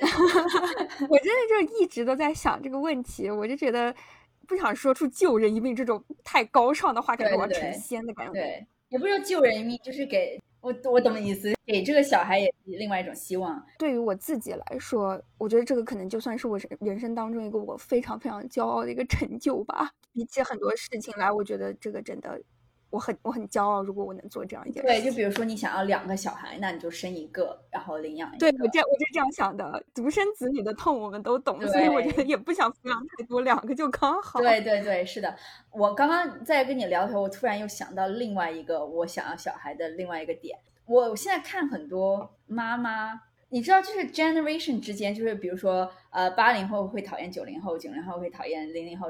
[1.08, 3.94] 我真的就一直都在想这个问题，我就觉得。
[4.46, 8.32] 不想说出救人一命这种太高尚的话，感觉我要成仙的感觉。
[8.32, 13.62] 对，也不是说救人一命，就是给我我懂意思，给这个小孩也是另外一种希望。
[13.78, 19.90] 对于我自己来说，我觉得这个可能就算是我人生当中一个我非常非常骄傲的一个成就吧。
[20.12, 22.40] 比起很多事情来，我觉得这个真的。
[22.90, 24.86] 我很我很骄傲，如果我能做这样一件事。
[24.86, 28.38] 对，就比如说你想要两个小孩，那你就生一个，然后领养一个。
[28.38, 34.40] 对我这我就这样想的，独生子女的痛我们都懂，所以我觉得也不想抚养太多，两个就刚好。
[34.40, 35.34] 对对对，是的。
[35.72, 40.58] 我刚刚在跟你聊的时候，我突然又想到另外一个我想要小孩的另外一个点。
[40.86, 49.08] 我现在看很多妈妈，你知道，就是 generation 之间，就是比如说，呃，八零后会讨厌九零后，九零后会讨厌零零后。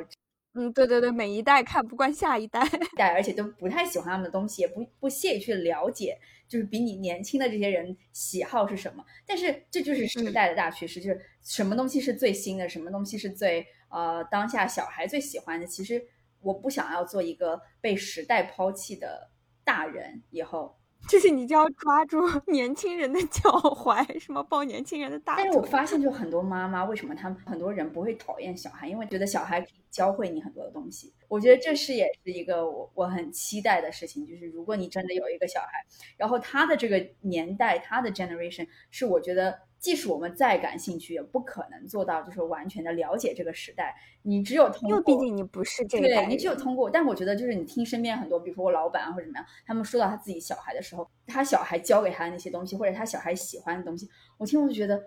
[0.59, 2.61] 嗯，对对对，每一代看不惯下一代，
[2.97, 9.05] 代而且都不太喜欢他们的东西，也不不屑于去了解，就是比你年轻的这些人喜好是什么。
[9.27, 15.67] 但是这就是时代的大趋势，就是什么东西是最新的，什么东西是最呃当下小孩最喜欢的。
[15.67, 16.03] 其实
[16.41, 19.31] 我不想要做一个被时代抛弃的
[19.63, 20.75] 大人，以后。
[21.09, 28.89] 就是你就要抓住 年轻人的脚踝，什么抱年轻人的大但是我发现，就很多妈妈，为什么他们很多人不会讨厌小孩？
[28.89, 31.13] 因为觉得小孩可以教会你很多的东西。
[31.29, 34.27] 我觉得这是也是一个我我很期待的事情。
[34.27, 35.85] 就是如果你真的有一个小孩，
[36.17, 39.66] 然后他的这个年代，他的 generation 是我觉得。
[39.79, 43.95] 即使我们再感兴趣，也不可能做到就是完全的了解这个时代。
[44.23, 46.91] 你只有通过，因为毕竟你不是这个，对你只有通过。
[46.91, 54.09] 但我觉得，就是你听身边很多，比如说我老板啊或者怎么样，他们说到他自己小孩的时候，他小孩教给他的那些东西，或者他小孩喜欢的东西，
[54.39, 55.01] 我听我就觉得，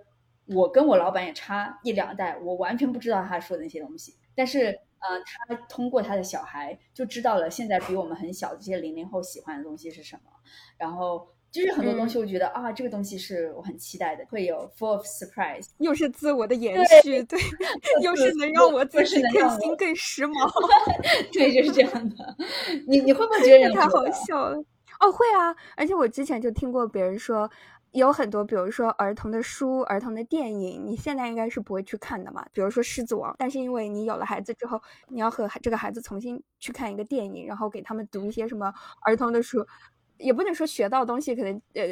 [0.46, 4.16] 我跟我老板也差一两代，我完全不知道他说的那些东西。
[4.34, 4.68] 但是，
[5.00, 10.32] 呃，他通过他的小孩就知道了现在比我们很小的这些零零后喜欢的东西是什么，
[10.78, 11.28] 然后。
[11.52, 17.40] 就是很多东西，我觉得啊，这个东西是我很期待的，会有 full of surprise，又是自我的延续，对，
[18.04, 20.52] 又是能让我自己更新更时髦，
[21.34, 22.36] 对，就是这样的。
[22.88, 24.58] 你你会不会觉得太好笑了？
[25.00, 27.50] 哦，会啊，而且我之前就听过别人说，
[27.94, 32.46] 有很多，比如说儿童的书、儿童的电影，你现在应该是不会去看的嘛。
[32.54, 39.66] 比如说《狮子王》，但是因为你有了孩子之后，你要和这个孩子重新去看一个电影，然后给他们读一些什么儿童的书。
[40.20, 41.84] 也不能说学到东西，可能呃，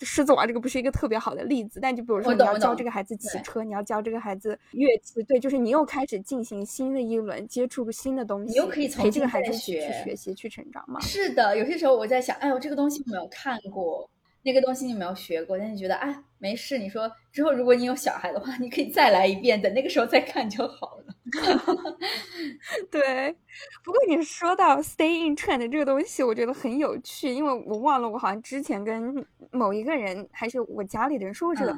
[0.00, 10.98] 狮子王这个不是一个特别好的例子，但就比如说你要教这个孩子骑车，你要教这个孩子乐器，对，就是你又开始进行新的一轮接触新的东西，你又可以陪这个孩子去学习去成长嘛。
[11.00, 14.10] 是的，有些时候我在想，哎呦，这个东西没有看过。
[14.46, 16.14] 那个东西你没有学过，但是觉得哎
[16.44, 16.76] 没事。
[16.76, 21.14] 你说之后如果你有小孩的话，你可以再来一遍，等那个时候再看就好了。
[22.92, 23.34] 对，
[23.82, 31.74] 不过你说到 stay in trend 这个东西，我觉得很有趣，因为我忘了我好像之前跟某一个人还是我家里的人说过这个。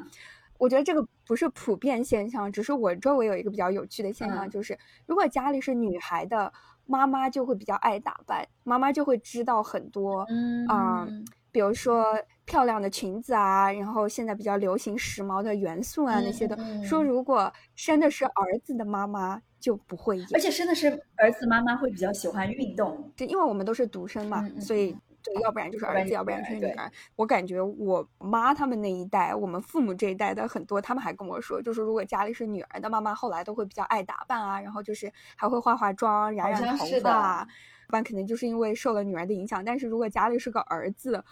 [0.59, 6.51] 我觉得这个不是普遍现象，只是我周围有一个比较有趣的现象，嗯就是如果家里是女孩的，
[6.87, 12.03] 妈妈就会比较爱打扮，妈妈就会知道很多，嗯嗯比如说
[12.47, 16.57] 漂亮的裙子啊，然后现在比较流行时髦的元素啊、那些的。
[16.81, 20.87] 说如果生的是儿子的妈妈就不会有，而且生的是
[21.17, 23.11] 儿子，妈妈会比较喜欢运动。
[23.17, 26.89] 是因为我们都是独生嘛，所以对，要不然就是儿子，要不然就是女儿。
[27.17, 37.47] 我感觉我妈他们那一代，我们父母这一代的很多，他们还跟我说，就是如果家里是女儿的妈妈，后来都会比较爱打扮啊，然后就是还会化化妆、染染头像是的发啊。
[37.89, 41.23] 不然可能就是因为受了女儿的影响，但是如果家里是个儿子，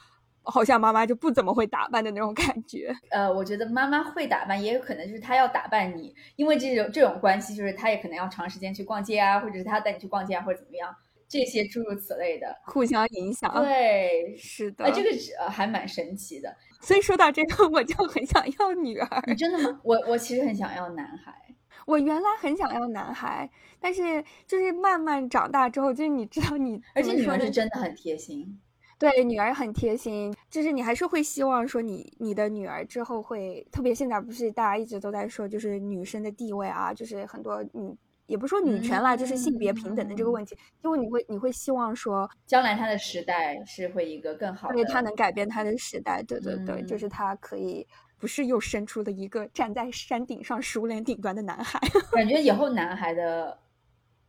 [0.45, 2.95] 好像妈妈就不怎么会打扮的那种感觉。
[3.11, 10.95] 呃，我觉得妈妈会打扮，也有可能就是她要打扮你，因为这种这种关系，就是她也可能要长时间去逛街啊，或者是她带你去逛街啊，或者怎么样，
[11.27, 12.55] 这些诸如此类的。
[12.65, 13.51] 互相影响。
[13.63, 14.85] 对，是的。
[14.85, 16.55] 啊，这个是呃还蛮神奇的。
[16.81, 19.23] 所以说到这个，我就很想要女儿。
[19.27, 19.79] 你真的吗？
[19.83, 21.33] 我我其实很想要男孩。
[21.85, 23.47] 我原来很想要男孩，
[23.79, 28.59] 但是就是慢慢长大之后，就是你知道你，而且女儿是真的很贴心。
[28.97, 47.07] 对女儿很贴心，就是你还是会希望说你你的女儿之后会，特别现在不是大家一直都在说，就是女生的地位啊，就是很多女也不说女权啦，就是性别平等的这个问题，因为你会你会希望说，将来他的时代是会一个更好的，对她能改变她的时代，对对对，嗯就是。
[47.07, 47.85] 她可以。
[48.17, 51.77] 不是又生出了一个站在山顶上熟脸顶端的男孩，
[52.13, 53.55] 感觉以后男孩的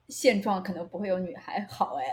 [0.09, 2.05] 现状可能不会有女孩好哎，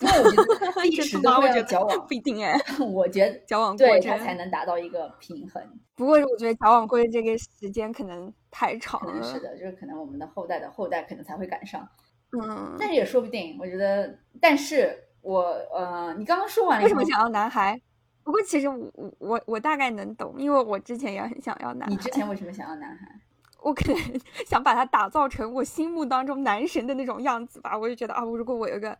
[0.00, 5.62] 因为我觉得 历史都会要矫枉不，一定哎，我觉得交往过他才能达到一个平衡。
[5.94, 11.88] 不过我觉得交往过正这个时间可能太长了，可能是的，就是可能我们的后代的后代可能才会赶上，
[12.32, 13.56] 嗯，但是也说不定。
[13.60, 15.40] 我觉得，但是我
[15.74, 17.80] 呃，你刚刚说完了，为什么想要男孩？
[18.24, 21.94] 不过其实我我我我大概能懂，因为我之前也很想要男孩。
[21.94, 23.20] 你之前为什么想要男孩？
[23.62, 23.96] 我可能
[24.46, 27.76] 想把他打造成我心目当中男神的那种样子吧。
[27.76, 28.96] 我就觉得啊，我如果我有个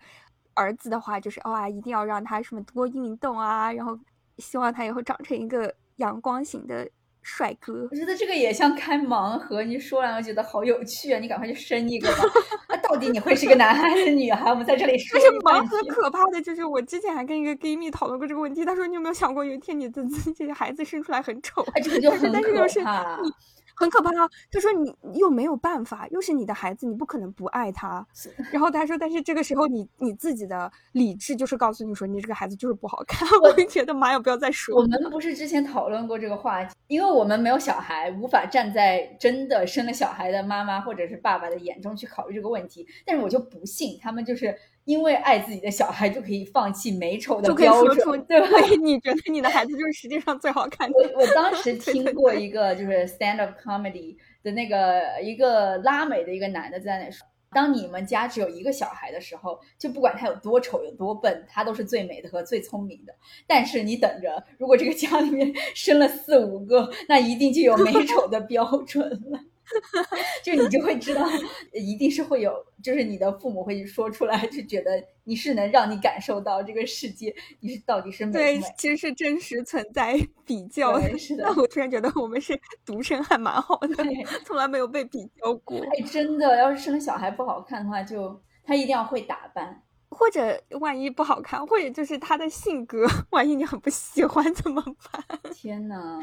[0.54, 3.98] 儿子的话，就是哇，一定要让他什么多运动啊，然后
[4.38, 6.88] 希望他以后长成一个阳光型的
[7.22, 7.88] 帅哥。
[7.90, 11.18] 我觉得这个也像开盲盒，你说完我觉得好有趣啊！
[11.18, 12.24] 你赶快去生一个吧。
[12.68, 14.50] 那到底你会是个男孩还是女孩？
[14.50, 18.64] 我们在这里说但是盲盒可怕的就是，我之前还跟一个闺蜜讨论过这个问题。
[18.64, 21.62] 她说：“你有没有想过，有一天你的自己的孩子生出来很丑？
[21.74, 22.80] 哎，这个就但是很可但是。
[23.22, 23.32] 你
[23.74, 24.28] 很可怕啊。
[24.50, 28.06] 他说你你又没有办法，又是你的孩子，你不可能不爱他。
[28.50, 33.28] 然后他说，但是这个时候你你自己的理智就是告诉你说，你这个孩子就是不好看。
[33.40, 34.82] 我就觉得妈呀，不要再说了。
[34.82, 42.86] 我们不是之前讨论过这个话题，因为我们没有小孩，无法站在真的生了小孩的妈妈或者是爸爸的眼中去考虑这个问题。
[43.06, 48.48] 但是我就不信他们就是因为爱自己的小孩就可以放弃美丑的标准，对吧？
[48.48, 50.98] 对， 你觉得你的孩子就是世界上最好看的。
[50.98, 63.14] 我我当时 听过一个就是 stand up comedy 的那个一个拉美的一个男的在那说，当你们家只有一个小孩的时候，就不管他有多丑有多笨，他都是最美的和最聪明的。
[63.46, 69.38] 但是你等着，如果这个家里面 生了四五个，那一定就有美丑的标准了。
[70.42, 71.26] 就你就会知道，
[71.72, 72.52] 一定是会有，
[72.82, 81.18] 就是你的父母会说出来，就觉得你是能让你感受到这个世界，你是到底是美对？，其实是真实存在比较的。
[81.18, 85.78] 是的但我突然觉得我们是独生还蛮好的对，从来没有被比较过。
[85.78, 89.82] 哎，真的，要是生小孩不好看的话，就他一定要会打扮。
[90.14, 95.24] 或者万一不好看，或者就是他的性格，万一你很不喜欢怎么办？
[95.54, 96.20] 天呐，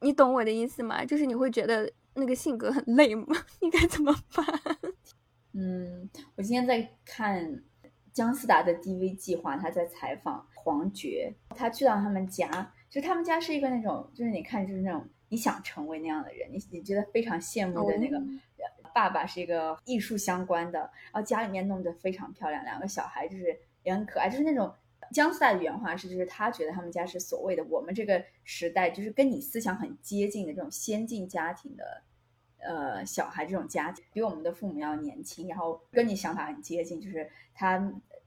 [0.00, 1.04] 你懂我的意思吗？
[1.04, 3.26] 就是你会觉得那个性格很累吗？
[3.60, 4.46] 应该怎么办？
[5.54, 7.62] 嗯，我今天在看
[8.12, 18.18] 姜思达的 DV 计划，他在采访黄觉，他去到他们家，就他们家是一个那种，就是你看就是那种你想成为那样的人，你你觉得非常羡慕的那个。
[18.18, 18.22] 哦
[18.92, 24.74] 爸爸是一个艺术相关的，然后家里面弄得非常漂亮，两个小孩就是也很可爱，就是那种
[25.12, 32.02] 姜思达的原话是，就是他觉得他们家是所谓的我们这个时代，就是跟你思想很接近的这种先进家庭的
[32.58, 37.78] 呃小孩这种家庭，比我们的父母要年轻，然后跟你想法很接近，就是他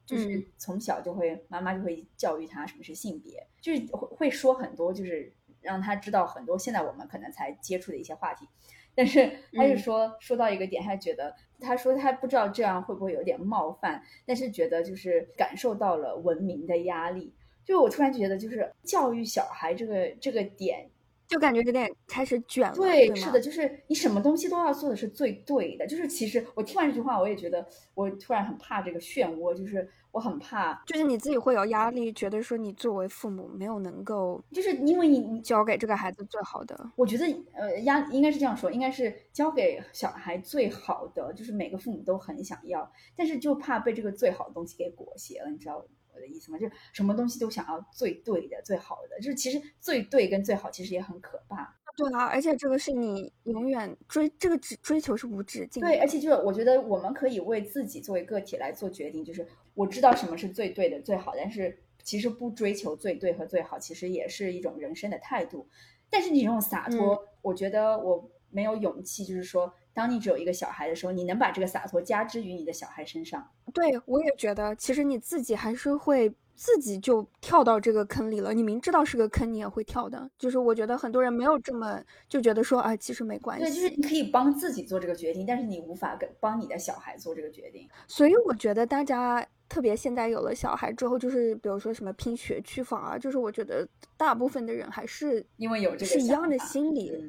[0.06, 0.46] 就是嗯。
[0.58, 5.32] 从小就会、妈妈就会教育他什么是性别，就是会会说很多，就是
[5.64, 8.48] 让他知道很多现在我们可能才接触的一些话题。
[8.94, 17.34] 但是 他是嗯说、说到一个点，他觉得他说他不知道这样会不会有点冒犯，但是觉得就是感受到了文明的压力。
[17.64, 20.88] 就我突然觉得，就是教育小孩这个这个点，
[21.26, 22.74] 就感觉有点开始卷了。
[22.74, 25.86] 对，是的，就是你什么东西都要做的是最对的。
[25.86, 36.78] 就是其实我听完这句话，我也觉得我突然很怕这个漩涡，就是我很怕，就是你自己会有压力，觉得说你作为父母没有能够，就是因为你你教给这个孩子最好的。
[36.96, 45.84] 我觉得呃压应该是这样说，应该是教给小孩最好的，就是每个父母都很想要，但是就怕被这个最好的东西给裹挟了，你知道
[46.14, 46.58] 我的意思吗？
[46.58, 51.74] 就是什么东西都想要最对的、最好的，就是其实最对跟最好其实也很可怕。
[51.96, 55.80] 对啊，而且这个是你永远追这个只追求是无止境。
[55.80, 65.68] 对，而且就是我觉得我们可以为自己作为个体来做决定，就是我知道什么是最对的、最好，但是其实不追求最对和最好，其实也是一种人生的态度。
[66.10, 73.48] 但是你这种洒脱，我觉得我没有勇气，就是说，当你只有一个小孩的时候，你能把这个洒脱加之于你的小孩身上。
[73.72, 76.34] 对，我也觉得，其实你自己还是会。
[76.56, 80.30] 自己就跳到这个坑里了，你明知道是个坑，你也会跳的。
[80.38, 83.64] 就是我觉得很多人没有这么就觉得说啊，其实没关系。
[83.64, 87.88] 对，就是你可以帮自己做这个决定，但是你无法跟帮你的小孩做这个决定。
[88.06, 93.84] 所以我觉得大家特别现在有了小孩之后，就是比如说什么拼学区房啊，就是我觉得
[94.16, 97.20] 大部分的人还是因为有这个是一样的心理。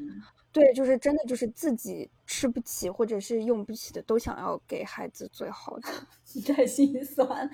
[0.56, 5.89] 对，就是真的就是自己吃不起或者是用不起的，都想要给孩子最好的，
[6.47, 7.51] 太心酸。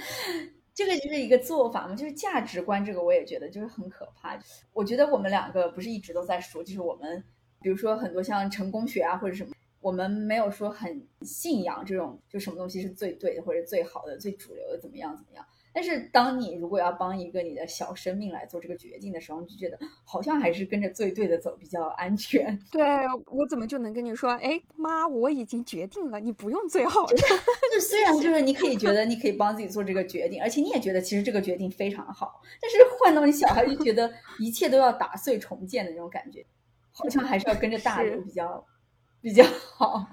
[0.72, 4.40] 这个就是一个做法嘛，就是价值观，这个我也觉得就是很可怕。
[4.72, 7.24] 我觉得我们两个不是一直都在说，就是我们
[7.60, 15.44] 比如说很多像成功学啊或者什么，我们没有说很信仰这种，就什么东西是最对的或者最好的、最主流的怎么样怎么样。
[15.74, 22.60] 但是，当你如果要帮一个你的小生命来做这个决定的时候，你就觉得好像还是跟着最对的走比较安全。
[22.72, 22.84] 对
[23.28, 27.16] 我怎么就能跟你说，哎妈，我已经决定了，你不用最好的。
[27.74, 36.46] 就虽然就是你可以觉得 你可以帮自己做这个决定，而且你也觉得其实这个决定非常好，但是换到你小孩就觉得一切都要打碎重建的那种感觉，
[36.92, 38.66] 好像还是要跟着大人比较
[39.22, 40.08] 比较好。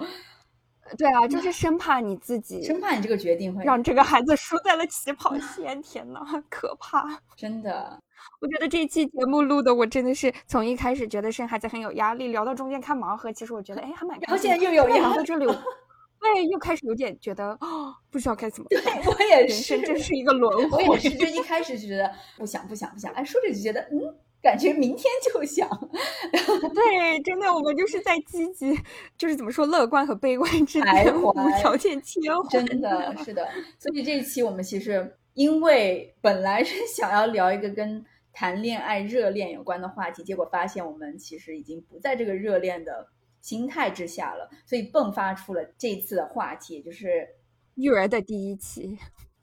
[0.97, 5.80] 对啊，就是生怕你自己，生怕你这个决定会让这个孩子输在了起跑线。
[5.82, 7.05] 天呐，可怕！
[7.36, 8.01] 真的，
[8.41, 14.18] 我觉得这期节目录的，我真的是从一开始觉得生孩子很有压力，聊到中间看盲盒，其实我觉得哎还蛮。
[14.20, 15.47] 然后现在又有压力，这里，
[16.20, 18.68] 对，又开始有点觉得哦，不知道该怎么。
[18.70, 20.86] 对我也是，人生真是一个轮回。
[20.89, 24.14] 我也是，就一开始就觉得不想不想不想，哎，说着就觉得嗯。
[24.41, 25.68] 感觉明天就想，
[26.74, 28.78] 对，真的，我们就是在积极，
[29.16, 32.49] 就是怎么说，乐观和悲观之间无条件切换。
[32.66, 43.09] 真的是的，所以这一期我们其实因为本来是 想要聊一个跟谈恋爱、热恋有关的话题，结果发现我们其实已经不在这个热恋的
[43.41, 47.28] 心态之下了，所以迸发出了这次的话题，就是
[47.74, 48.97] 育儿的第一期。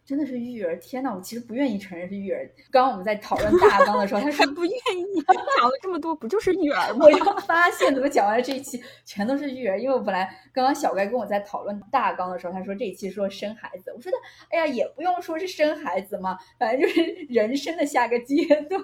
[0.06, 2.48] 真的是育儿，天呐，我其实不愿意承认是育儿。
[2.70, 5.22] 刚刚我们在讨论大纲的时候，他说 不愿意，
[5.58, 7.06] 讲了这么多，不就是育儿吗？
[7.06, 9.80] 我就发现，怎么讲完了这一期全都是育儿？
[9.82, 14.18] 因为我本来刚刚小盖跟我在讨论大纲的时候，他说这一期说生孩子，我说的，
[14.52, 18.82] 哎呀，也不用说是生孩子嘛，反正就是人生的下个阶段。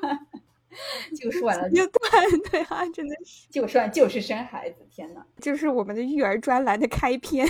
[1.15, 3.47] 结果说完了， 就 对对啊，真的是。
[3.49, 7.47] 结果说完就是生孩子，天呐，就是我们的育儿专栏的开篇。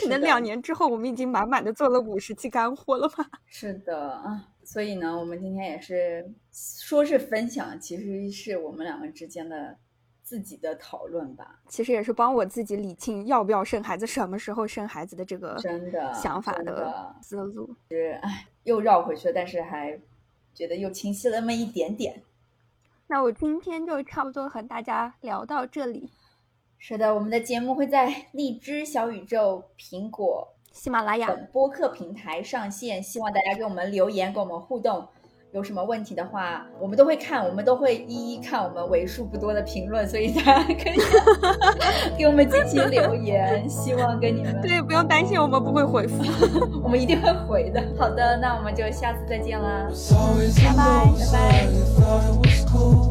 [0.00, 3.26] 可能两年之后，我们已经满满的做了五十期干货了吧？
[3.46, 9.76] 是的啊，所以呢，我们今天也是说是分享，其实是我们两个之间的
[10.22, 11.60] 自己的讨论吧。
[11.68, 17.74] 其实也是帮我自己理清要不要生孩子、什么时候生孩子的这个真的想法的思路。
[17.90, 19.98] 是哎，又绕回去了，但是还。
[20.54, 22.22] 觉得又清晰了那么一点点，
[23.08, 26.10] 那我今天就差不多和大家聊到这里。
[26.78, 35.06] 是的，我们的节目会在荔枝、小宇宙、苹果、喜马拉雅等播客平台上线，希望大家给我们留言，跟我们互动。
[35.54, 40.98] 有什么问题的话，我们都会看，我们都会一一看我们为数不多的评论，所以大家可以
[42.18, 43.70] 给我们进行留言。
[43.70, 46.24] 希望跟你们对，不用担心，我们不会回复，
[46.82, 47.80] 我们一定会回的。
[47.96, 49.88] 好的，那我们就下次再见啦，
[50.58, 53.03] 拜拜，拜拜。